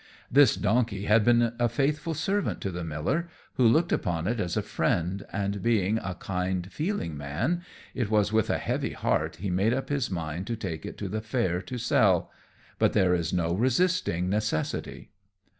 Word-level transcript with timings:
This 0.31 0.55
donkey 0.55 1.03
had 1.03 1.23
been 1.23 1.53
a 1.59 1.69
faithful 1.69 2.15
servant 2.15 2.59
to 2.61 2.71
the 2.71 2.83
miller, 2.83 3.29
who 3.57 3.67
looked 3.67 3.91
upon 3.91 4.25
it 4.25 4.39
as 4.39 4.57
a 4.57 4.63
friend, 4.63 5.23
and 5.31 5.61
being 5.61 5.99
a 5.99 6.15
kind 6.15 6.71
feeling 6.71 7.15
man, 7.15 7.61
it 7.93 8.09
was 8.09 8.33
with 8.33 8.49
a 8.49 8.57
heavy 8.57 8.93
heart 8.93 9.35
he 9.35 9.51
made 9.51 9.75
up 9.75 9.89
his 9.89 10.09
mind 10.09 10.47
to 10.47 10.55
take 10.55 10.87
it 10.87 10.97
to 10.97 11.07
the 11.07 11.21
fair 11.21 11.61
to 11.61 11.77
sell 11.77 12.31
but 12.79 12.93
there 12.93 13.13
is 13.13 13.31
no 13.31 13.53
resisting 13.53 14.27
necessity. 14.27 15.11